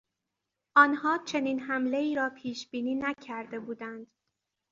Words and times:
آنها 0.75 1.17
چنین 1.25 1.59
حملهای 1.59 2.15
را 2.15 2.29
پیشبینی 2.29 2.95
نکرده 2.95 3.59
بودند. 3.59 4.07